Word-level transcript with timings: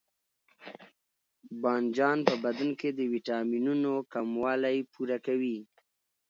بانجان 1.61 2.17
په 2.27 2.35
بدن 2.43 2.69
کې 2.79 2.89
د 2.97 2.99
ویټامینونو 3.13 3.91
کموالی 4.13 4.77
پوره 4.91 5.17
کوي. 5.25 5.57